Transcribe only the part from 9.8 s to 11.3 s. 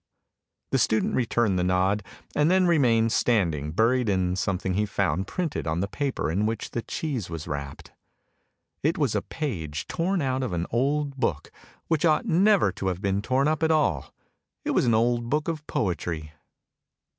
torn out of an old